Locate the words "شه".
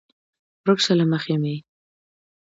0.85-0.93